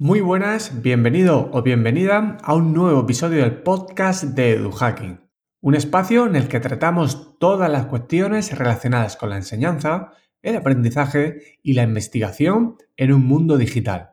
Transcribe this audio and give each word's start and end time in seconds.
Muy 0.00 0.20
buenas, 0.20 0.80
bienvenido 0.80 1.50
o 1.52 1.62
bienvenida 1.62 2.36
a 2.44 2.54
un 2.54 2.72
nuevo 2.72 3.00
episodio 3.00 3.42
del 3.42 3.62
podcast 3.64 4.22
de 4.22 4.52
EduHacking, 4.52 5.28
un 5.60 5.74
espacio 5.74 6.24
en 6.24 6.36
el 6.36 6.46
que 6.46 6.60
tratamos 6.60 7.36
todas 7.40 7.68
las 7.68 7.86
cuestiones 7.86 8.56
relacionadas 8.56 9.16
con 9.16 9.30
la 9.30 9.38
enseñanza, 9.38 10.12
el 10.40 10.54
aprendizaje 10.54 11.58
y 11.64 11.72
la 11.72 11.82
investigación 11.82 12.76
en 12.96 13.12
un 13.12 13.26
mundo 13.26 13.58
digital. 13.58 14.10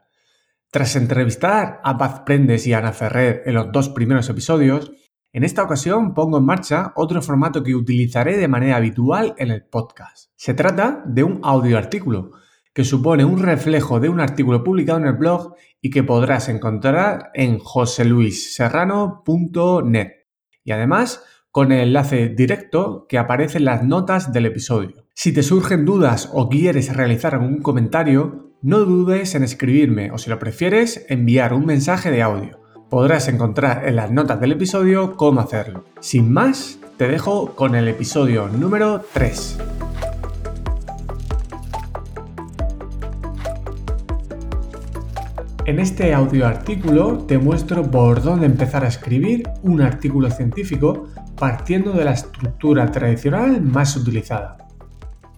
Tras 0.71 0.95
entrevistar 0.95 1.81
a 1.83 1.99
Paz 1.99 2.22
Prendes 2.26 2.65
y 2.65 2.74
Ana 2.74 2.92
Ferrer 2.92 3.44
en 3.46 3.54
los 3.54 3.72
dos 3.72 3.90
primeros 3.90 4.28
episodios, 4.28 4.92
en 5.33 5.44
esta 5.44 5.62
ocasión 5.62 6.15
pongo 6.15 6.40
en 6.40 6.46
marcha 6.46 6.94
otro 6.96 7.22
formato 7.22 7.62
que 7.62 7.76
utilizaré 7.76 8.38
de 8.38 8.47
manera 8.47 8.78
habitual 8.78 9.36
en 9.38 9.52
el 9.52 9.63
podcast. 9.63 10.31
Se 10.36 10.56
trata 10.56 11.04
de 11.06 11.24
un 11.24 11.42
audio 11.44 11.78
artículo 11.78 12.31
que 12.76 12.83
supone 12.83 13.26
un 13.26 13.39
reflejo 13.39 13.99
de 14.01 14.10
un 14.10 14.19
artículo 14.19 14.63
publicado 14.63 14.99
en 14.99 15.07
el 15.07 15.13
blog 15.13 15.55
y 15.81 15.89
que 15.89 16.03
podrás 16.03 16.49
encontrar 16.49 17.31
en 17.34 17.57
joseluisserrano.net. 17.57 20.11
Y 20.65 20.71
además 20.71 21.23
con 21.51 21.71
el 21.71 21.88
enlace 21.88 22.27
directo 22.27 23.05
que 23.07 23.17
aparece 23.17 23.59
en 23.59 23.65
las 23.65 23.84
notas 23.84 24.34
del 24.34 24.48
episodio. 24.48 25.05
Si 25.13 25.34
te 25.34 25.41
surgen 25.41 25.85
dudas 25.85 26.29
o 26.34 26.49
quieres 26.49 26.93
realizar 26.93 27.34
algún 27.34 27.61
comentario, 27.61 28.51
no 28.61 28.79
dudes 28.79 29.35
en 29.35 29.43
escribirme 29.43 30.12
o 30.12 30.17
si 30.17 30.29
lo 30.29 30.37
prefieres, 30.37 31.05
enviar 31.07 31.53
un 31.53 31.65
mensaje 31.65 32.12
de 32.12 32.23
audio. 32.23 32.59
Podrás 32.89 33.29
encontrar 33.29 33.87
en 33.87 33.95
las 33.95 34.12
notas 34.12 34.41
del 34.41 34.51
episodio 34.51 35.15
cómo 35.15 35.39
hacerlo. 35.39 35.85
Sin 36.01 36.34
más, 36.34 36.77
te 36.98 37.07
dejo 37.07 37.55
con 37.55 37.76
el 37.76 37.87
episodio 37.87 38.49
número 38.49 39.05
3. 39.13 39.59
En 45.65 45.79
este 45.79 46.13
audio 46.13 46.45
artículo 46.45 47.25
te 47.25 47.39
muestro 47.39 47.89
por 47.89 48.21
dónde 48.21 48.45
empezar 48.45 48.85
a 48.85 48.87
escribir 48.87 49.49
un 49.63 49.81
artículo 49.81 50.29
científico 50.29 51.07
partiendo 51.35 51.91
de 51.93 52.05
la 52.05 52.12
estructura 52.12 52.91
tradicional 52.91 53.63
más 53.63 53.98
utilizada. 53.98 54.57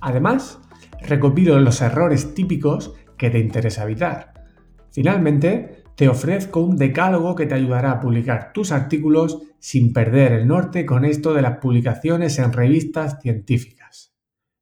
Además, 0.01 0.59
recopilo 1.01 1.57
los 1.61 1.79
errores 1.79 2.33
típicos 2.33 2.93
que 3.17 3.29
te 3.29 3.39
interesa 3.39 3.85
evitar. 3.85 4.33
Finalmente, 4.91 5.83
te 5.95 6.09
ofrezco 6.09 6.59
un 6.59 6.75
decálogo 6.75 7.33
que 7.33 7.45
te 7.45 7.55
ayudará 7.55 7.91
a 7.91 7.99
publicar 8.01 8.51
tus 8.51 8.73
artículos 8.73 9.41
sin 9.59 9.93
perder 9.93 10.33
el 10.33 10.45
norte 10.45 10.85
con 10.85 11.05
esto 11.05 11.33
de 11.33 11.41
las 11.41 11.59
publicaciones 11.59 12.37
en 12.37 12.51
revistas 12.51 13.21
científicas. 13.21 14.16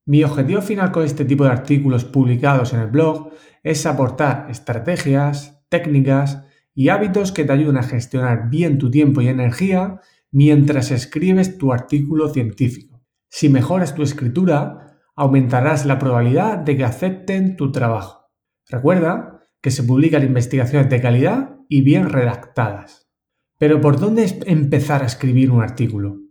Mi 0.07 0.23
objetivo 0.23 0.61
final 0.61 0.91
con 0.91 1.03
este 1.03 1.25
tipo 1.25 1.45
de 1.45 1.49
artículos 1.49 2.05
publicados 2.05 2.73
en 2.73 2.81
el 2.81 2.87
blog 2.87 3.31
es 3.63 3.87
aportar 3.87 4.45
estrategias, 4.51 5.65
técnicas 5.67 6.45
y 6.75 6.89
hábitos 6.89 7.31
que 7.31 7.43
te 7.43 7.53
ayuden 7.53 7.77
a 7.77 7.83
gestionar 7.83 8.51
bien 8.51 8.77
tu 8.77 8.91
tiempo 8.91 9.21
y 9.21 9.29
energía 9.29 9.99
mientras 10.31 10.91
escribes 10.91 11.57
tu 11.57 11.73
artículo 11.73 12.29
científico. 12.29 13.03
Si 13.29 13.49
mejoras 13.49 13.95
tu 13.95 14.03
escritura, 14.03 14.99
aumentarás 15.15 15.87
la 15.87 15.97
probabilidad 15.97 16.59
de 16.59 16.77
que 16.77 16.83
acepten 16.83 17.55
tu 17.55 17.71
trabajo. 17.71 18.29
Recuerda 18.67 19.41
que 19.59 19.71
se 19.71 19.81
publican 19.81 20.23
investigaciones 20.23 20.87
de 20.87 21.01
calidad 21.01 21.55
y 21.67 21.81
bien 21.81 22.09
redactadas. 22.09 23.09
Pero 23.57 23.81
¿por 23.81 23.99
dónde 23.99 24.39
empezar 24.45 25.01
a 25.01 25.07
escribir 25.07 25.49
un 25.49 25.63
artículo? 25.63 26.24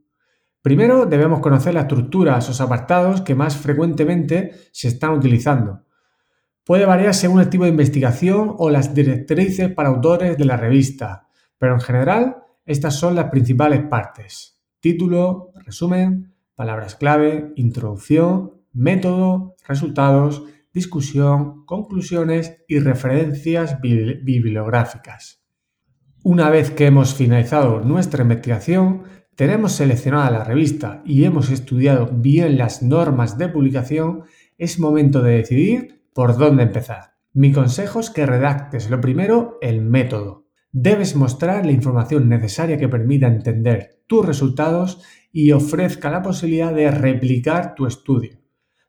Primero 0.64 1.04
debemos 1.04 1.40
conocer 1.40 1.74
la 1.74 1.82
estructura, 1.82 2.38
esos 2.38 2.62
apartados 2.62 3.20
que 3.20 3.34
más 3.34 3.54
frecuentemente 3.54 4.52
se 4.72 4.88
están 4.88 5.12
utilizando 5.12 5.84
Puede 6.64 6.86
variar 6.86 7.12
según 7.12 7.40
el 7.40 7.50
tipo 7.50 7.64
de 7.64 7.70
investigación 7.70 8.54
o 8.56 8.70
las 8.70 8.94
directrices 8.94 9.70
para 9.70 9.90
autores 9.90 10.38
de 10.38 10.46
la 10.46 10.56
revista, 10.56 11.28
pero 11.58 11.74
en 11.74 11.80
general 11.80 12.36
estas 12.64 12.98
son 12.98 13.14
las 13.14 13.28
principales 13.28 13.82
partes. 13.82 14.58
Título, 14.80 15.52
resumen, 15.66 16.32
palabras 16.54 16.94
clave, 16.94 17.52
introducción, 17.56 18.62
método, 18.72 19.56
resultados, 19.68 20.44
discusión, 20.72 21.66
conclusiones 21.66 22.64
y 22.66 22.78
referencias 22.78 23.78
bibliográficas. 23.82 25.44
Una 26.22 26.48
vez 26.48 26.70
que 26.70 26.86
hemos 26.86 27.14
finalizado 27.14 27.80
nuestra 27.80 28.22
investigación, 28.22 29.02
tenemos 29.36 29.72
seleccionada 29.72 30.30
la 30.30 30.44
revista 30.44 31.02
y 31.04 31.24
hemos 31.24 31.50
estudiado 31.50 32.08
bien 32.12 32.58
las 32.58 32.82
normas 32.82 33.38
de 33.38 33.48
publicación, 33.48 34.24
es 34.58 34.78
momento 34.78 35.22
de 35.22 35.36
decidir 35.36 36.02
por 36.12 36.36
dónde 36.36 36.62
empezar. 36.62 37.14
Mi 37.32 37.52
consejo 37.52 38.00
es 38.00 38.10
que 38.10 38.26
redactes 38.26 38.90
lo 38.90 39.00
primero 39.00 39.58
el 39.60 39.80
método. 39.80 40.46
Debes 40.70 41.16
mostrar 41.16 41.66
la 41.66 41.72
información 41.72 42.28
necesaria 42.28 42.78
que 42.78 42.88
permita 42.88 43.26
entender 43.26 44.02
tus 44.06 44.24
resultados 44.24 45.02
y 45.32 45.50
ofrezca 45.52 46.10
la 46.10 46.22
posibilidad 46.22 46.72
de 46.72 46.90
replicar 46.90 47.74
tu 47.74 47.86
estudio. 47.86 48.38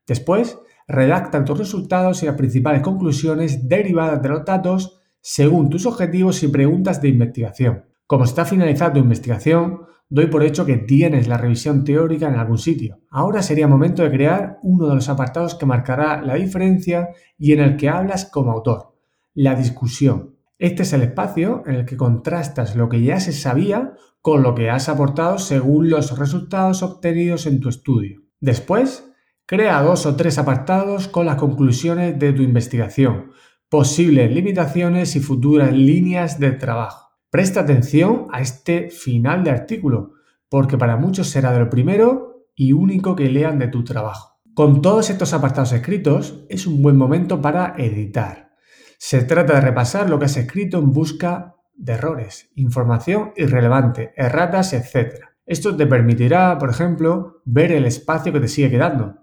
Después, 0.08 0.60
redacta 0.88 1.44
tus 1.44 1.58
resultados 1.58 2.22
y 2.22 2.28
las 2.28 2.36
principales 2.36 2.82
conclusiones 2.82 3.68
derivadas 3.68 4.22
de 4.22 4.30
los 4.30 4.46
datos 4.46 5.02
según 5.22 5.70
tus 5.70 5.88
objetivos 5.88 6.44
y 6.44 6.48
preguntas 6.48 7.02
de 7.02 7.10
investigación. 7.10 7.86
Como 8.06 8.26
está 8.26 8.46
finalizada 8.46 8.94
tu 8.94 9.00
investigación, 9.00 9.82
doy 10.10 10.28
por 10.28 10.44
hecho 10.44 10.66
que 10.66 10.78
tienes 10.78 11.28
la 11.28 11.38
revisión 11.38 11.84
teórica 11.84 12.28
en 12.28 12.36
algún 12.36 12.58
sitio. 12.58 13.00
Ahora 13.10 13.42
sería 13.42 13.68
momento 13.68 14.04
de 14.04 14.12
crear 14.12 14.60
uno 14.62 14.88
de 14.88 14.96
los 14.96 15.10
apartados 15.10 15.56
que 15.56 15.66
marcará 15.66 16.22
la 16.22 16.36
diferencia 16.36 17.10
y 17.38 17.54
en 17.54 17.60
el 17.60 17.78
que 17.78 17.90
hablas 17.90 18.26
como 18.26 18.52
autor, 18.52 18.96
la 19.34 19.56
discusión. 19.56 20.36
Este 20.58 20.84
es 20.84 20.94
el 20.94 21.02
espacio 21.02 21.64
en 21.66 21.76
el 21.76 21.86
que 21.86 21.98
contrastas 21.98 22.76
lo 22.76 22.88
que 22.88 23.02
ya 23.02 23.20
se 23.20 23.34
sabía 23.34 23.94
con 24.22 24.42
lo 24.42 24.56
que 24.56 24.70
has 24.70 24.90
aportado 24.90 25.38
según 25.38 25.90
los 25.90 26.18
resultados 26.18 26.82
obtenidos 26.82 27.46
en 27.46 27.60
tu 27.60 27.70
estudio. 27.70 28.22
Después, 28.40 29.12
crea 29.46 29.82
dos 29.82 30.06
o 30.06 30.16
tres 30.16 30.38
apartados 30.38 31.08
con 31.08 31.26
las 31.26 31.36
conclusiones 31.36 32.18
de 32.18 32.34
tu 32.34 32.42
investigación, 32.42 33.32
posibles 33.70 34.32
limitaciones 34.32 35.16
y 35.16 35.20
futuras 35.20 35.74
líneas 35.74 36.40
de 36.40 36.52
trabajo. 36.52 37.05
Presta 37.36 37.60
atención 37.60 38.28
a 38.32 38.40
este 38.40 38.90
final 38.90 39.44
de 39.44 39.52
artículo, 39.52 40.14
porque 40.48 40.78
para 40.78 40.96
muchos 40.96 41.28
será 41.28 41.52
de 41.52 41.60
lo 41.60 41.70
primero 41.70 42.48
y 42.56 42.72
único 42.72 43.14
que 43.14 43.30
lean 43.30 43.60
de 43.60 43.68
tu 43.68 43.84
trabajo. 43.84 44.40
Con 44.54 44.82
todos 44.82 45.10
estos 45.10 45.34
apartados 45.34 45.74
escritos, 45.74 46.46
es 46.48 46.66
un 46.66 46.82
buen 46.82 46.96
momento 46.96 47.42
para 47.42 47.74
editar. 47.78 48.54
Se 48.98 49.22
trata 49.24 49.56
de 49.56 49.60
repasar 49.60 50.10
lo 50.10 50.18
que 50.18 50.24
has 50.24 50.38
escrito 50.38 50.80
en 50.80 50.94
busca 50.94 51.58
de 51.74 51.92
errores, 51.92 52.52
información 52.56 53.34
irrelevante, 53.36 54.14
erratas, 54.16 54.72
etc. 54.72 55.26
Esto 55.46 55.76
te 55.76 55.88
permitirá, 55.88 56.58
por 56.58 56.70
ejemplo, 56.70 57.42
ver 57.44 57.74
el 57.74 57.84
espacio 57.84 58.32
que 58.32 58.40
te 58.40 58.48
sigue 58.48 58.72
quedando. 58.72 59.18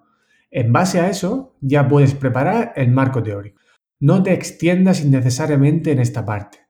En 0.50 0.70
base 0.70 1.00
a 1.00 1.08
eso, 1.08 1.56
ya 1.62 1.88
puedes 1.88 2.12
preparar 2.12 2.74
el 2.76 2.90
marco 2.90 3.22
teórico. 3.22 3.58
No 4.00 4.22
te 4.22 4.34
extiendas 4.34 5.00
innecesariamente 5.00 5.92
en 5.92 5.98
esta 6.00 6.26
parte. 6.26 6.61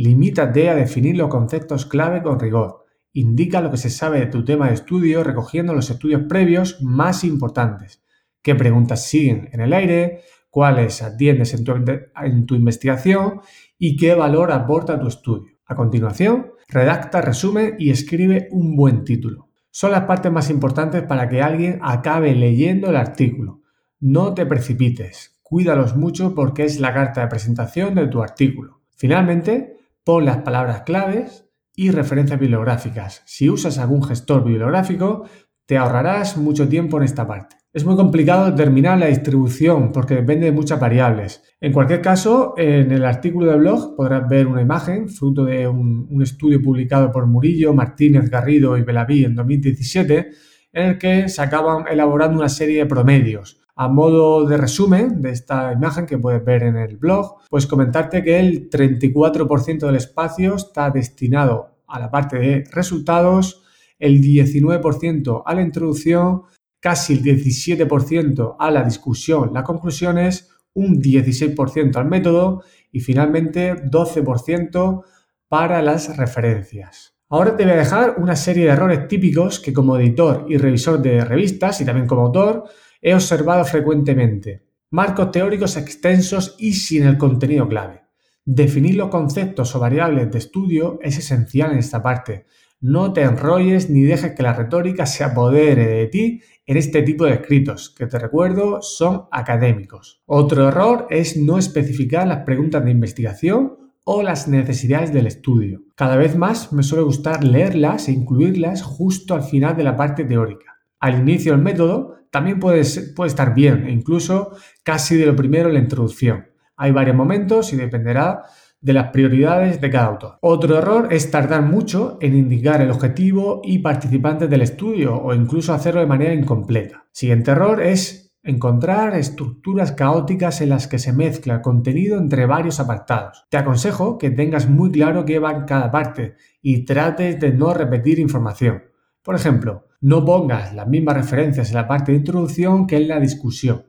Limítate 0.00 0.70
a 0.70 0.76
definir 0.76 1.16
los 1.16 1.26
conceptos 1.26 1.84
clave 1.84 2.22
con 2.22 2.38
rigor. 2.38 2.84
Indica 3.14 3.60
lo 3.60 3.72
que 3.72 3.78
se 3.78 3.90
sabe 3.90 4.20
de 4.20 4.26
tu 4.26 4.44
tema 4.44 4.68
de 4.68 4.74
estudio 4.74 5.24
recogiendo 5.24 5.74
los 5.74 5.90
estudios 5.90 6.22
previos 6.28 6.80
más 6.80 7.24
importantes. 7.24 8.00
¿Qué 8.40 8.54
preguntas 8.54 9.06
siguen 9.08 9.48
en 9.50 9.60
el 9.60 9.72
aire? 9.72 10.20
¿Cuáles 10.50 11.02
atiendes 11.02 11.52
en 11.52 11.64
tu, 11.64 11.72
en 11.72 12.46
tu 12.46 12.54
investigación? 12.54 13.40
¿Y 13.76 13.96
qué 13.96 14.14
valor 14.14 14.52
aporta 14.52 15.00
tu 15.00 15.08
estudio? 15.08 15.58
A 15.66 15.74
continuación, 15.74 16.52
redacta, 16.68 17.20
resume 17.20 17.74
y 17.76 17.90
escribe 17.90 18.46
un 18.52 18.76
buen 18.76 19.02
título. 19.02 19.48
Son 19.68 19.90
las 19.90 20.04
partes 20.04 20.30
más 20.30 20.48
importantes 20.48 21.02
para 21.02 21.28
que 21.28 21.42
alguien 21.42 21.80
acabe 21.82 22.36
leyendo 22.36 22.90
el 22.90 22.96
artículo. 22.96 23.62
No 23.98 24.32
te 24.32 24.46
precipites, 24.46 25.40
cuídalos 25.42 25.96
mucho 25.96 26.36
porque 26.36 26.62
es 26.62 26.78
la 26.78 26.94
carta 26.94 27.22
de 27.22 27.26
presentación 27.26 27.96
de 27.96 28.06
tu 28.06 28.22
artículo. 28.22 28.82
Finalmente, 28.94 29.77
Pon 30.08 30.24
las 30.24 30.38
palabras 30.38 30.84
claves 30.86 31.50
y 31.76 31.90
referencias 31.90 32.40
bibliográficas. 32.40 33.22
Si 33.26 33.50
usas 33.50 33.76
algún 33.76 34.02
gestor 34.02 34.42
bibliográfico, 34.42 35.28
te 35.66 35.76
ahorrarás 35.76 36.38
mucho 36.38 36.66
tiempo 36.66 36.96
en 36.96 37.02
esta 37.02 37.26
parte. 37.26 37.56
Es 37.74 37.84
muy 37.84 37.94
complicado 37.94 38.50
determinar 38.50 38.98
la 38.98 39.08
distribución 39.08 39.92
porque 39.92 40.14
depende 40.14 40.46
de 40.46 40.52
muchas 40.52 40.80
variables. 40.80 41.42
En 41.60 41.74
cualquier 41.74 42.00
caso, 42.00 42.54
en 42.56 42.90
el 42.90 43.04
artículo 43.04 43.50
de 43.50 43.58
blog 43.58 43.96
podrás 43.96 44.26
ver 44.26 44.46
una 44.46 44.62
imagen 44.62 45.10
fruto 45.10 45.44
de 45.44 45.68
un, 45.68 46.22
estudio 46.22 46.62
publicado 46.62 47.12
por 47.12 47.26
Murillo, 47.26 47.74
Martínez, 47.74 48.30
Garrido 48.30 48.78
y 48.78 48.84
Belaví 48.84 49.26
en 49.26 49.34
2017, 49.34 50.30
en 50.72 50.86
el 50.86 50.96
que 50.96 51.28
se 51.28 51.42
acaban 51.42 51.84
elaborando 51.86 52.38
una 52.38 52.48
serie 52.48 52.78
de 52.78 52.86
promedios 52.86 53.60
a 53.80 53.86
modo 53.86 54.44
de 54.44 54.56
resumen 54.56 55.22
de 55.22 55.30
esta 55.30 55.72
imagen 55.72 56.04
que 56.04 56.18
puedes 56.18 56.44
ver 56.44 56.64
en 56.64 56.76
el 56.76 56.96
blog, 56.96 57.36
pues 57.48 57.68
comentarte 57.68 58.24
que 58.24 58.40
el 58.40 58.68
34% 58.68 59.86
del 59.86 59.94
espacio 59.94 60.56
está 60.56 60.90
destinado 60.90 61.78
a 61.86 62.00
la 62.00 62.10
parte 62.10 62.40
de 62.40 62.64
resultados, 62.72 63.62
el 64.00 64.20
19% 64.20 65.44
a 65.46 65.54
la 65.54 65.62
introducción, 65.62 66.42
casi 66.80 67.12
el 67.12 67.22
17% 67.22 68.56
a 68.58 68.70
la 68.72 68.82
discusión, 68.82 69.52
las 69.54 69.62
conclusiones, 69.62 70.50
un 70.74 71.00
16% 71.00 71.94
al 71.94 72.06
método 72.06 72.64
y 72.90 72.98
finalmente 72.98 73.76
12% 73.76 75.04
para 75.46 75.82
las 75.82 76.16
referencias. 76.16 77.14
Ahora 77.28 77.56
te 77.56 77.62
voy 77.62 77.74
a 77.74 77.76
dejar 77.76 78.16
una 78.18 78.34
serie 78.34 78.64
de 78.64 78.70
errores 78.70 79.06
típicos 79.06 79.60
que 79.60 79.72
como 79.72 79.96
editor 79.98 80.46
y 80.48 80.56
revisor 80.56 81.00
de 81.00 81.24
revistas 81.24 81.80
y 81.80 81.84
también 81.84 82.08
como 82.08 82.22
autor 82.22 82.64
he 83.00 83.14
observado 83.14 83.64
frecuentemente. 83.64 84.66
Marcos 84.90 85.30
teóricos 85.30 85.76
extensos 85.76 86.56
y 86.58 86.72
sin 86.72 87.04
el 87.04 87.18
contenido 87.18 87.68
clave. 87.68 88.02
Definir 88.44 88.94
los 88.94 89.10
conceptos 89.10 89.74
o 89.76 89.80
variables 89.80 90.30
de 90.30 90.38
estudio 90.38 90.98
es 91.02 91.18
esencial 91.18 91.72
en 91.72 91.78
esta 91.78 92.02
parte. 92.02 92.46
No 92.80 93.12
te 93.12 93.22
enrolles 93.22 93.90
ni 93.90 94.02
dejes 94.02 94.34
que 94.34 94.42
la 94.42 94.54
retórica 94.54 95.04
se 95.04 95.24
apodere 95.24 95.86
de 95.86 96.06
ti 96.06 96.40
en 96.64 96.76
este 96.76 97.02
tipo 97.02 97.24
de 97.24 97.34
escritos, 97.34 97.90
que 97.90 98.06
te 98.06 98.18
recuerdo 98.18 98.80
son 98.80 99.24
académicos. 99.32 100.22
Otro 100.26 100.68
error 100.68 101.06
es 101.10 101.36
no 101.36 101.58
especificar 101.58 102.26
las 102.26 102.44
preguntas 102.44 102.84
de 102.84 102.90
investigación 102.90 103.76
o 104.04 104.22
las 104.22 104.48
necesidades 104.48 105.12
del 105.12 105.26
estudio. 105.26 105.82
Cada 105.94 106.16
vez 106.16 106.36
más 106.36 106.72
me 106.72 106.82
suele 106.82 107.04
gustar 107.04 107.44
leerlas 107.44 108.08
e 108.08 108.12
incluirlas 108.12 108.82
justo 108.82 109.34
al 109.34 109.42
final 109.42 109.76
de 109.76 109.84
la 109.84 109.96
parte 109.96 110.24
teórica. 110.24 110.77
Al 111.00 111.18
inicio 111.20 111.52
del 111.52 111.62
método 111.62 112.16
también 112.30 112.58
puede, 112.58 112.82
puede 113.14 113.28
estar 113.28 113.54
bien 113.54 113.86
e 113.86 113.92
incluso 113.92 114.56
casi 114.82 115.16
de 115.16 115.26
lo 115.26 115.36
primero 115.36 115.68
en 115.68 115.74
la 115.74 115.80
introducción. 115.80 116.46
Hay 116.76 116.92
varios 116.92 117.16
momentos 117.16 117.72
y 117.72 117.76
dependerá 117.76 118.42
de 118.80 118.92
las 118.92 119.10
prioridades 119.10 119.80
de 119.80 119.90
cada 119.90 120.06
autor. 120.06 120.38
Otro 120.40 120.78
error 120.78 121.08
es 121.10 121.30
tardar 121.30 121.62
mucho 121.62 122.18
en 122.20 122.36
indicar 122.36 122.80
el 122.80 122.90
objetivo 122.90 123.60
y 123.64 123.80
participantes 123.80 124.48
del 124.48 124.62
estudio 124.62 125.16
o 125.16 125.34
incluso 125.34 125.72
hacerlo 125.72 126.00
de 126.00 126.06
manera 126.06 126.32
incompleta. 126.32 127.06
Siguiente 127.10 127.50
error 127.50 127.82
es 127.82 128.36
encontrar 128.42 129.14
estructuras 129.16 129.92
caóticas 129.92 130.60
en 130.60 130.70
las 130.70 130.86
que 130.86 131.00
se 131.00 131.12
mezcla 131.12 131.60
contenido 131.60 132.18
entre 132.18 132.46
varios 132.46 132.78
apartados. 132.78 133.44
Te 133.50 133.56
aconsejo 133.56 134.16
que 134.16 134.30
tengas 134.30 134.68
muy 134.68 134.92
claro 134.92 135.24
qué 135.24 135.38
va 135.40 135.50
en 135.52 135.64
cada 135.64 135.90
parte 135.90 136.36
y 136.62 136.84
trates 136.84 137.40
de 137.40 137.52
no 137.52 137.74
repetir 137.74 138.20
información. 138.20 138.84
Por 139.22 139.34
ejemplo, 139.34 139.87
no 140.00 140.24
pongas 140.24 140.74
las 140.74 140.86
mismas 140.88 141.16
referencias 141.16 141.70
en 141.70 141.76
la 141.76 141.88
parte 141.88 142.12
de 142.12 142.18
introducción 142.18 142.86
que 142.86 142.96
en 142.96 143.08
la 143.08 143.20
discusión. 143.20 143.86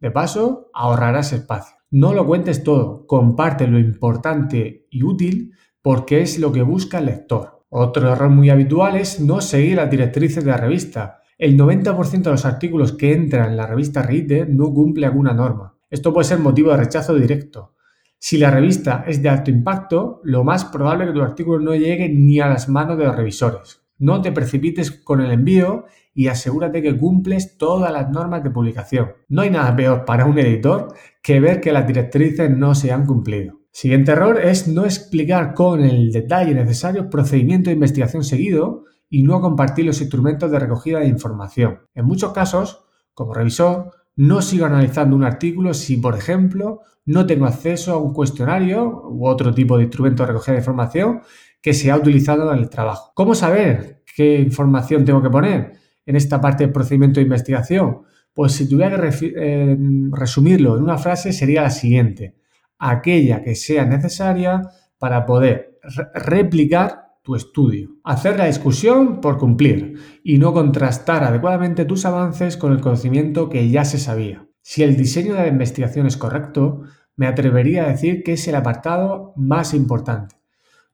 De 0.00 0.10
paso, 0.10 0.70
ahorrarás 0.72 1.32
espacio. 1.32 1.76
No 1.90 2.14
lo 2.14 2.26
cuentes 2.26 2.62
todo, 2.62 3.06
comparte 3.06 3.66
lo 3.66 3.78
importante 3.78 4.86
y 4.90 5.02
útil 5.02 5.52
porque 5.82 6.22
es 6.22 6.38
lo 6.38 6.52
que 6.52 6.62
busca 6.62 6.98
el 6.98 7.06
lector. 7.06 7.64
Otro 7.68 8.12
error 8.12 8.30
muy 8.30 8.50
habitual 8.50 8.96
es 8.96 9.20
no 9.20 9.40
seguir 9.40 9.76
las 9.76 9.90
directrices 9.90 10.44
de 10.44 10.50
la 10.50 10.56
revista 10.56 11.20
el 11.40 11.56
90% 11.56 12.22
de 12.22 12.30
los 12.32 12.44
artículos 12.44 12.92
que 12.92 13.14
entran 13.14 13.52
en 13.52 13.56
la 13.56 13.66
revista 13.66 14.02
Reader 14.02 14.50
no 14.50 14.74
cumple 14.74 15.06
alguna 15.06 15.32
norma. 15.32 15.74
Esto 15.88 16.12
puede 16.12 16.26
ser 16.26 16.38
motivo 16.38 16.70
de 16.70 16.76
rechazo 16.76 17.14
directo. 17.14 17.76
Si 18.18 18.36
la 18.36 18.50
revista 18.50 19.04
es 19.06 19.22
de 19.22 19.30
alto 19.30 19.50
impacto, 19.50 20.20
lo 20.22 20.44
más 20.44 20.66
probable 20.66 21.04
es 21.04 21.10
que 21.10 21.14
tu 21.14 21.22
artículo 21.22 21.58
no 21.58 21.74
llegue 21.74 22.10
ni 22.10 22.40
a 22.40 22.48
las 22.48 22.68
manos 22.68 22.98
de 22.98 23.04
los 23.04 23.16
revisores. 23.16 23.79
No 24.00 24.22
te 24.22 24.32
precipites 24.32 24.90
con 24.90 25.20
el 25.20 25.30
envío 25.30 25.84
y 26.14 26.28
asegúrate 26.28 26.80
que 26.80 26.96
cumples 26.96 27.58
todas 27.58 27.92
las 27.92 28.10
normas 28.10 28.42
de 28.42 28.50
publicación. 28.50 29.12
No 29.28 29.42
hay 29.42 29.50
nada 29.50 29.76
peor 29.76 30.06
para 30.06 30.24
un 30.24 30.38
editor 30.38 30.94
que 31.22 31.38
ver 31.38 31.60
que 31.60 31.70
las 31.70 31.86
directrices 31.86 32.50
no 32.50 32.74
se 32.74 32.92
han 32.92 33.04
cumplido. 33.04 33.60
Siguiente 33.72 34.12
error 34.12 34.40
es 34.40 34.66
no 34.66 34.86
explicar 34.86 35.52
con 35.52 35.82
el 35.82 36.10
detalle 36.12 36.54
necesario 36.54 37.10
procedimiento 37.10 37.68
de 37.68 37.74
investigación 37.74 38.24
seguido 38.24 38.84
y 39.10 39.22
no 39.22 39.42
compartir 39.42 39.84
los 39.84 40.00
instrumentos 40.00 40.50
de 40.50 40.58
recogida 40.58 41.00
de 41.00 41.06
información. 41.06 41.80
En 41.94 42.06
muchos 42.06 42.32
casos, 42.32 42.86
como 43.12 43.34
revisor, 43.34 43.92
no 44.20 44.42
sigo 44.42 44.66
analizando 44.66 45.16
un 45.16 45.24
artículo 45.24 45.72
si, 45.72 45.96
por 45.96 46.14
ejemplo, 46.14 46.80
no 47.06 47.24
tengo 47.24 47.46
acceso 47.46 47.94
a 47.94 47.96
un 47.96 48.12
cuestionario 48.12 49.08
u 49.08 49.26
otro 49.26 49.54
tipo 49.54 49.78
de 49.78 49.84
instrumento 49.84 50.22
de 50.22 50.26
recogida 50.26 50.52
de 50.52 50.60
información 50.60 51.22
que 51.62 51.72
se 51.72 51.90
ha 51.90 51.96
utilizado 51.96 52.52
en 52.52 52.58
el 52.58 52.68
trabajo. 52.68 53.12
¿Cómo 53.14 53.34
saber 53.34 54.02
qué 54.14 54.38
información 54.38 55.06
tengo 55.06 55.22
que 55.22 55.30
poner 55.30 55.72
en 56.04 56.16
esta 56.16 56.38
parte 56.38 56.64
del 56.64 56.72
procedimiento 56.72 57.18
de 57.18 57.24
investigación? 57.24 58.02
Pues 58.34 58.52
si 58.52 58.68
tuviera 58.68 59.00
que 59.00 59.32
eh, 59.34 59.78
resumirlo 60.10 60.76
en 60.76 60.82
una 60.82 60.98
frase 60.98 61.32
sería 61.32 61.62
la 61.62 61.70
siguiente. 61.70 62.36
Aquella 62.78 63.42
que 63.42 63.54
sea 63.54 63.86
necesaria 63.86 64.60
para 64.98 65.24
poder 65.24 65.78
replicar 66.14 67.09
tu 67.22 67.34
estudio. 67.34 67.96
Hacer 68.04 68.38
la 68.38 68.46
discusión 68.46 69.20
por 69.20 69.38
cumplir 69.38 69.94
y 70.24 70.38
no 70.38 70.52
contrastar 70.52 71.24
adecuadamente 71.24 71.84
tus 71.84 72.04
avances 72.04 72.56
con 72.56 72.72
el 72.72 72.80
conocimiento 72.80 73.48
que 73.48 73.68
ya 73.68 73.84
se 73.84 73.98
sabía. 73.98 74.46
Si 74.62 74.82
el 74.82 74.96
diseño 74.96 75.34
de 75.34 75.40
la 75.40 75.48
investigación 75.48 76.06
es 76.06 76.16
correcto, 76.16 76.82
me 77.16 77.26
atrevería 77.26 77.84
a 77.84 77.88
decir 77.88 78.22
que 78.22 78.34
es 78.34 78.48
el 78.48 78.54
apartado 78.54 79.32
más 79.36 79.74
importante. 79.74 80.36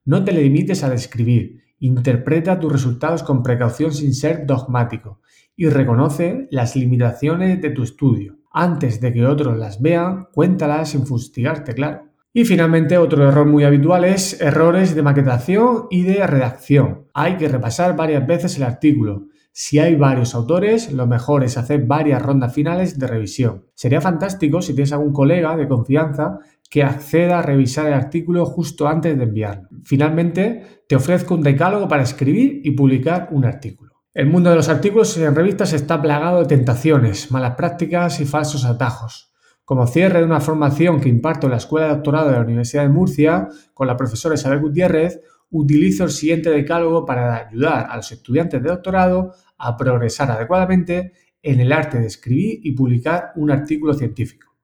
No 0.05 0.25
te 0.25 0.33
limites 0.33 0.83
a 0.83 0.91
describir, 0.91 1.63
interpreta 1.79 2.59
tus 2.59 2.73
resultados 2.73 3.23
con 3.23 3.43
precaución 3.43 3.93
sin 3.93 4.15
ser 4.15 4.47
dogmático 4.47 5.21
y 5.57 5.69
reconoce 5.69 6.49
las 6.51 6.77
limitaciones 6.77 7.61
de 7.61 7.71
tu 7.71 7.83
estudio. 7.83 8.39
Antes 8.53 9.01
de 9.01 9.13
que 9.13 9.27
otros 9.27 9.57
las 9.57 9.81
vean, 9.83 10.29
cuéntalas 10.33 10.91
sin 10.91 11.07
fustigarte, 11.07 11.75
claro. 11.75 12.09
Y 12.37 12.45
finalmente, 12.45 12.99
otro 12.99 13.27
error 13.27 13.47
muy 13.47 13.65
habitual 13.65 14.05
es 14.05 14.39
errores 14.43 14.95
de 14.95 15.03
maquetación 15.03 15.87
y 15.89 16.03
de 16.03 16.27
redacción. 16.27 17.07
Hay 17.15 17.39
que 17.39 17.49
repasar 17.49 17.97
varias 17.97 18.27
veces 18.27 18.59
el 18.59 18.65
artículo. 18.65 19.29
Si 19.53 19.79
hay 19.79 19.95
varios 19.95 20.35
autores, 20.35 20.93
lo 20.93 21.07
mejor 21.07 21.45
es 21.45 21.57
hacer 21.57 21.87
varias 21.87 22.21
rondas 22.21 22.53
finales 22.53 22.99
de 22.99 23.07
revisión. 23.07 23.65
Sería 23.75 24.03
fantástico 24.03 24.61
si 24.61 24.75
tienes 24.75 24.93
algún 24.93 25.15
colega 25.15 25.57
de 25.57 25.67
confianza 25.67 26.41
que 26.69 26.83
acceda 26.83 27.39
a 27.39 27.43
revisar 27.43 27.87
el 27.87 27.95
artículo 27.95 28.45
justo 28.45 28.87
antes 28.87 29.17
de 29.17 29.25
enviarlo. 29.25 29.71
Finalmente, 29.83 30.83
te 30.87 30.97
ofrezco 30.97 31.37
un 31.37 31.43
decálogo 31.43 31.89
para 31.89 32.03
escribir 32.03 32.61
y 32.65 32.73
publicar 32.73 33.29
un 33.31 33.47
artículo. 33.47 33.93
El 34.13 34.27
mundo 34.27 34.51
de 34.51 34.57
los 34.57 34.69
artículos 34.69 35.17
en 35.17 35.35
revistas 35.35 35.73
está 35.73 36.03
plagado 36.03 36.41
de 36.41 36.55
tentaciones, 36.55 37.31
malas 37.31 37.55
prácticas 37.55 38.21
y 38.21 38.27
falsos 38.27 38.67
atajos. 38.67 39.33
Como 39.67 39.89
cierre 39.89 40.21
de 40.21 40.25
una 40.25 40.39
formación 40.39 41.01
que 41.01 41.09
imparto 41.09 41.49
en 41.49 41.51
la 41.51 41.57
Escuela 41.57 41.89
de 41.89 41.95
Doctorado 41.95 42.31
de 42.31 42.37
la 42.37 42.45
Universidad 42.45 42.85
de 42.85 42.89
Murcia 42.89 43.49
con 43.75 43.89
la 43.89 43.97
profesora 43.97 44.37
Isabel 44.37 44.61
Gutiérrez, 44.61 45.21
utilizo 45.51 46.05
el 46.05 46.11
siguiente 46.11 46.51
decálogo 46.51 47.05
para 47.05 47.49
ayudar 47.49 47.89
a 47.91 47.97
los 47.97 48.13
estudiantes 48.13 48.63
de 48.63 48.69
doctorado 48.69 49.33
a 49.59 49.77
progresar 49.77 50.31
adecuadamente 50.31 51.15
en 51.43 51.59
el 51.59 51.73
arte 51.73 51.99
de 51.99 52.07
escribir 52.07 52.61
y 52.63 52.77
publicar 52.77 53.33
un 53.35 53.51
artículo 53.51 53.93
científico. 53.93 54.55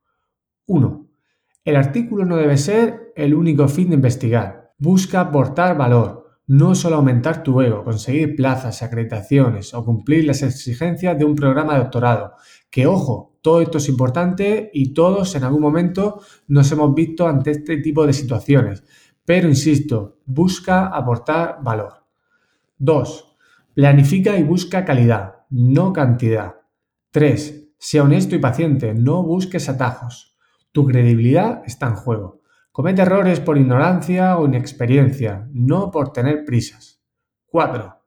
1. 0.66 1.08
El 1.64 1.75
artículo 1.75 2.25
no 2.25 2.37
debe 2.37 2.56
ser 2.56 3.12
el 3.16 3.34
único 3.34 3.66
fin 3.66 3.88
de 3.88 3.96
investigar. 3.96 4.72
Busca 4.78 5.19
aportar 5.19 5.76
valor, 5.76 6.38
no 6.46 6.76
solo 6.76 6.94
aumentar 6.94 7.43
tu 7.43 7.60
ego, 7.60 7.82
conseguir 7.82 8.36
plazas, 8.36 8.84
acreditaciones 8.84 9.74
o 9.74 9.84
cumplir 9.84 10.26
las 10.26 10.44
exigencias 10.44 11.19
de 11.19 11.24
un 11.24 11.34
programa 11.34 11.72
de 11.72 11.81
doctorado. 11.81 12.34
Que 12.70 12.86
ojo, 12.86 13.31
todo 13.43 13.61
esto 13.61 13.79
es 13.79 13.89
importante 13.89 14.70
y 14.72 14.94
todos 14.94 15.34
en 15.34 15.44
algún 15.44 15.61
momento 15.61 16.22
nos 16.46 16.70
hemos 16.72 16.94
visto 16.94 17.27
ante 17.27 17.51
este 17.51 17.79
tipo 17.79 18.06
de 18.06 18.13
situaciones. 18.13 18.84
Pero 19.25 19.49
insisto, 19.49 20.20
busca 20.25 20.87
aportar 20.87 21.58
valor. 21.63 22.05
2. 22.79 23.37
Planifica 23.75 24.37
y 24.37 24.43
busca 24.43 24.84
calidad, 24.84 25.44
no 25.51 25.93
cantidad. 25.93 26.55
3. 27.11 27.75
Sea 27.79 28.05
honesto 28.05 28.37
y 28.37 28.39
paciente, 28.39 28.94
no 28.94 29.22
busques 29.22 29.69
atajos. 29.69 30.37
Tu 30.70 30.87
credibilidad 30.87 31.63
está 31.67 31.89
en 31.89 31.96
juego. 31.96 32.43
Comete 32.70 33.03
errores 33.03 33.41
por 33.41 33.58
ignorancia 33.58 34.39
o 34.39 34.46
inexperiencia, 34.46 35.49
no 35.53 35.91
por 35.91 36.13
tener 36.13 36.44
prisas. 36.44 37.03
4. 37.46 38.03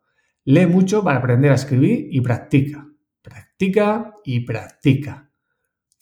Lee 0.45 0.65
mucho 0.65 1.03
para 1.03 1.19
aprender 1.19 1.51
a 1.51 1.55
escribir 1.55 2.07
y 2.09 2.21
practica. 2.21 2.87
Practica 3.21 4.13
y 4.23 4.39
practica. 4.41 5.24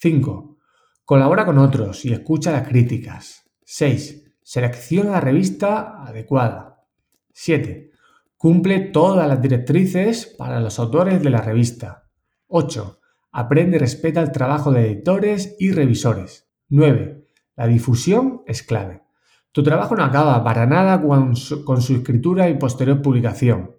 5. 0.04 0.58
Colabora 1.06 1.46
con 1.46 1.56
otros 1.56 2.04
y 2.04 2.12
escucha 2.12 2.52
las 2.52 2.68
críticas. 2.68 3.50
6. 3.64 4.34
Selecciona 4.42 5.12
la 5.12 5.20
revista 5.22 6.04
adecuada. 6.04 6.84
7. 7.32 7.90
Cumple 8.36 8.80
todas 8.80 9.26
las 9.26 9.40
directrices 9.40 10.26
para 10.26 10.60
los 10.60 10.78
autores 10.78 11.22
de 11.22 11.30
la 11.30 11.40
revista. 11.40 12.10
8. 12.48 13.00
Aprende 13.32 13.76
y 13.76 13.80
respeta 13.80 14.20
el 14.20 14.30
trabajo 14.30 14.72
de 14.72 14.90
editores 14.90 15.56
y 15.58 15.72
revisores. 15.72 16.50
9. 16.68 17.26
La 17.56 17.66
difusión 17.66 18.42
es 18.44 18.62
clave. 18.62 19.04
Tu 19.52 19.62
trabajo 19.62 19.96
no 19.96 20.04
acaba 20.04 20.44
para 20.44 20.66
nada 20.66 21.00
con 21.00 21.34
su, 21.34 21.64
con 21.64 21.80
su 21.80 21.94
escritura 21.94 22.50
y 22.50 22.58
posterior 22.58 23.00
publicación. 23.00 23.78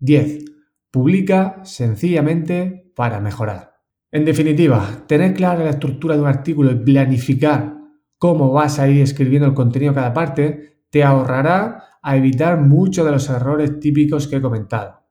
10. 0.00 0.44
Publica 0.90 1.64
sencillamente 1.64 2.90
para 2.96 3.20
mejorar. 3.20 3.75
En 4.16 4.24
definitiva, 4.24 5.04
tener 5.06 5.34
clara 5.34 5.62
la 5.62 5.72
estructura 5.72 6.14
de 6.14 6.22
un 6.22 6.26
artículo 6.26 6.72
y 6.72 6.76
planificar 6.76 7.76
cómo 8.16 8.50
vas 8.50 8.78
a 8.78 8.88
ir 8.88 9.02
escribiendo 9.02 9.46
el 9.46 9.52
contenido 9.52 9.92
de 9.92 9.96
cada 9.96 10.14
parte 10.14 10.84
te 10.88 11.04
ahorrará 11.04 11.84
a 12.00 12.16
evitar 12.16 12.58
muchos 12.58 13.04
de 13.04 13.12
los 13.12 13.28
errores 13.28 13.78
típicos 13.78 14.26
que 14.26 14.36
he 14.36 14.40
comentado. 14.40 15.02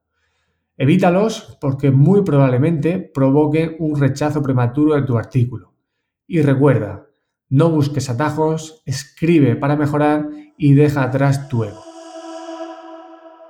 Evítalos 0.76 1.56
porque 1.62 1.92
muy 1.92 2.24
probablemente 2.24 2.98
provoquen 2.98 3.76
un 3.78 4.00
rechazo 4.00 4.42
prematuro 4.42 4.96
de 4.96 5.04
tu 5.04 5.20
artículo. 5.20 5.76
Y 6.26 6.42
recuerda, 6.42 7.06
no 7.48 7.70
busques 7.70 8.10
atajos, 8.10 8.82
escribe 8.88 9.56
para 9.56 9.76
mejorar 9.76 10.30
y 10.58 10.74
deja 10.74 11.04
atrás 11.04 11.48
tu 11.48 11.64
ego. 11.64 11.84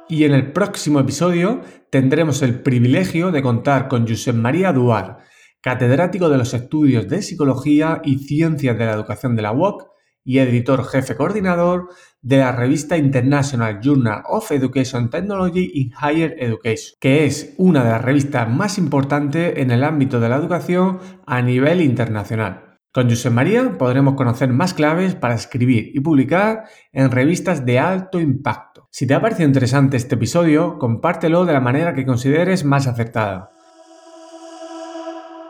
Y 0.10 0.26
en 0.26 0.34
el 0.34 0.52
próximo 0.52 1.00
episodio 1.00 1.62
tendremos 1.90 2.42
el 2.42 2.60
privilegio 2.60 3.32
de 3.32 3.42
contar 3.42 3.88
con 3.88 4.06
Josep 4.06 4.36
María 4.36 4.74
Duar, 4.74 5.24
catedrático 5.66 6.30
de 6.30 6.38
los 6.38 6.54
estudios 6.54 7.08
de 7.08 7.24
Psicología 7.24 8.00
y 8.04 8.20
Ciencias 8.20 8.78
de 8.78 8.86
la 8.86 8.94
Educación 8.94 9.36
de 9.36 9.42
la 9.42 9.52
UOC 9.52 9.88
y 10.24 10.38
editor 10.38 10.86
jefe 10.86 11.16
coordinador 11.16 11.90
de 12.22 12.38
la 12.38 12.52
revista 12.52 12.98
International 12.98 13.80
Journal 13.82 14.22
of 14.28 14.52
Education 14.52 15.10
Technology 15.10 15.72
in 15.74 15.92
Higher 16.00 16.36
Education, 16.38 16.94
que 17.00 17.26
es 17.26 17.56
una 17.58 17.84
de 17.84 17.90
las 17.90 18.04
revistas 18.04 18.48
más 18.48 18.78
importantes 18.78 19.58
en 19.58 19.72
el 19.72 19.84
ámbito 19.84 20.20
de 20.20 20.30
la 20.30 20.36
educación 20.36 21.00
a 21.26 21.42
nivel 21.42 21.82
internacional. 21.82 22.78
Con 22.94 23.10
Josep 23.10 23.34
María 23.34 23.76
podremos 23.76 24.14
conocer 24.14 24.54
más 24.54 24.76
claves 24.76 25.16
para 25.16 25.34
escribir 25.34 25.90
y 25.96 26.00
publicar 26.00 26.66
en 26.92 27.10
revistas 27.10 27.66
de 27.66 27.80
alto 27.80 28.20
impacto. 28.20 28.88
Si 28.92 29.08
te 29.08 29.16
ha 29.16 29.22
parecido 29.22 29.48
interesante 29.48 29.98
este 29.98 30.14
episodio, 30.14 30.78
compártelo 30.78 31.44
de 31.44 31.54
la 31.54 31.60
manera 31.60 31.96
que 31.96 32.06
consideres 32.06 32.64
más 32.66 32.86
acertada. 32.86 33.55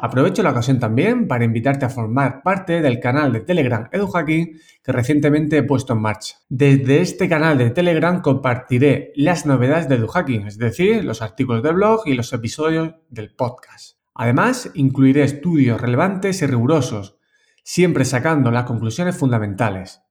Aprovecho 0.05 0.43
la 0.43 0.51
ocasión 0.51 0.77
también 0.77 1.27
para 1.27 1.45
invitarte 1.45 1.83
a 1.83 1.89
formar 1.89 2.43
parte 2.43 2.79
del 2.79 2.99
canal 2.99 3.33
de 3.33 3.39
Telegram 3.39 3.89
EduHacking 3.91 4.59
que 4.83 4.91
recientemente 4.91 5.57
he 5.57 5.63
puesto 5.63 5.93
en 5.93 6.01
marcha. 6.01 6.35
Desde 6.47 7.01
este 7.01 7.27
canal 7.27 7.57
de 7.57 7.71
Telegram 7.71 8.21
compartiré 8.21 9.13
las 9.15 9.47
novedades 9.47 9.89
de 9.89 9.95
EduHacking, 9.95 10.45
es 10.45 10.59
decir, 10.59 11.03
los 11.03 11.23
artículos 11.23 11.63
de 11.63 11.71
blog 11.71 12.01
y 12.05 12.13
los 12.13 12.31
episodios 12.33 12.93
del 13.09 13.33
podcast. 13.33 13.97
Además, 14.13 14.69
incluiré 14.75 15.23
estudios 15.23 15.81
relevantes 15.81 16.39
y 16.43 16.45
rigurosos, 16.45 17.17
siempre 17.63 18.05
sacando 18.05 18.51
las 18.51 18.65
conclusiones 18.65 19.17
fundamentales. 19.17 20.03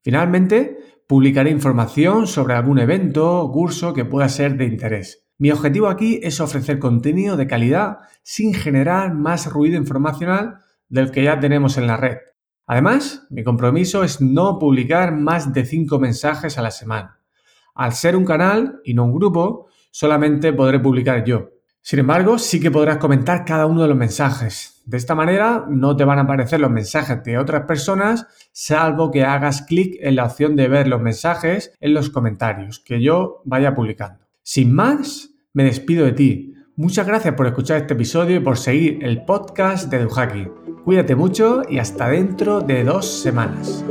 Finalmente, 0.00 1.02
publicaré 1.06 1.50
información 1.50 2.26
sobre 2.26 2.54
algún 2.54 2.78
evento 2.78 3.40
o 3.42 3.52
curso 3.52 3.92
que 3.92 4.06
pueda 4.06 4.30
ser 4.30 4.56
de 4.56 4.64
interés. 4.64 5.27
Mi 5.40 5.52
objetivo 5.52 5.86
aquí 5.86 6.18
es 6.24 6.40
ofrecer 6.40 6.80
contenido 6.80 7.36
de 7.36 7.46
calidad 7.46 7.98
sin 8.24 8.54
generar 8.54 9.14
más 9.14 9.46
ruido 9.46 9.76
informacional 9.76 10.58
del 10.88 11.12
que 11.12 11.22
ya 11.22 11.38
tenemos 11.38 11.78
en 11.78 11.86
la 11.86 11.96
red. 11.96 12.16
Además, 12.66 13.24
mi 13.30 13.44
compromiso 13.44 14.02
es 14.02 14.20
no 14.20 14.58
publicar 14.58 15.14
más 15.14 15.52
de 15.52 15.64
5 15.64 16.00
mensajes 16.00 16.58
a 16.58 16.62
la 16.62 16.72
semana. 16.72 17.20
Al 17.76 17.92
ser 17.92 18.16
un 18.16 18.24
canal 18.24 18.80
y 18.82 18.94
no 18.94 19.04
un 19.04 19.14
grupo, 19.14 19.68
solamente 19.92 20.52
podré 20.52 20.80
publicar 20.80 21.24
yo. 21.24 21.50
Sin 21.82 22.00
embargo, 22.00 22.38
sí 22.38 22.58
que 22.58 22.72
podrás 22.72 22.98
comentar 22.98 23.44
cada 23.44 23.66
uno 23.66 23.82
de 23.82 23.88
los 23.88 23.96
mensajes. 23.96 24.82
De 24.86 24.96
esta 24.96 25.14
manera 25.14 25.66
no 25.68 25.94
te 25.96 26.04
van 26.04 26.18
a 26.18 26.22
aparecer 26.22 26.58
los 26.58 26.72
mensajes 26.72 27.22
de 27.22 27.38
otras 27.38 27.62
personas, 27.62 28.26
salvo 28.50 29.12
que 29.12 29.24
hagas 29.24 29.62
clic 29.62 29.98
en 30.00 30.16
la 30.16 30.24
opción 30.24 30.56
de 30.56 30.66
ver 30.66 30.88
los 30.88 31.00
mensajes 31.00 31.72
en 31.78 31.94
los 31.94 32.10
comentarios 32.10 32.80
que 32.80 33.00
yo 33.00 33.40
vaya 33.44 33.72
publicando. 33.72 34.27
Sin 34.50 34.72
más, 34.72 35.28
me 35.52 35.64
despido 35.64 36.06
de 36.06 36.12
ti. 36.12 36.54
Muchas 36.74 37.06
gracias 37.06 37.34
por 37.34 37.46
escuchar 37.46 37.82
este 37.82 37.92
episodio 37.92 38.36
y 38.36 38.40
por 38.40 38.56
seguir 38.56 38.98
el 39.02 39.26
podcast 39.26 39.90
de 39.90 39.98
EduHacking. 39.98 40.50
Cuídate 40.86 41.14
mucho 41.14 41.64
y 41.68 41.78
hasta 41.78 42.08
dentro 42.08 42.62
de 42.62 42.82
dos 42.82 43.04
semanas. 43.04 43.84